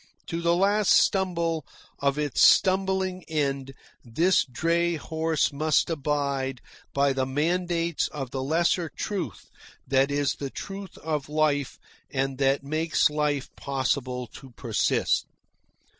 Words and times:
To 0.29 0.41
the 0.41 0.55
last 0.55 0.89
stumble 0.89 1.63
of 1.99 2.17
its 2.17 2.41
stumbling 2.41 3.23
end 3.27 3.75
this 4.03 4.43
dray 4.45 4.95
horse 4.95 5.53
must 5.53 5.91
abide 5.91 6.59
by 6.91 7.13
the 7.13 7.27
mandates 7.27 8.07
of 8.07 8.31
the 8.31 8.41
lesser 8.41 8.89
truth 8.89 9.45
that 9.87 10.09
is 10.09 10.33
the 10.39 10.49
truth 10.49 10.97
of 11.03 11.29
life 11.29 11.77
and 12.09 12.39
that 12.39 12.63
makes 12.63 13.11
life 13.11 13.49
possible 13.55 14.25
to 14.33 14.49
persist. 14.53 15.27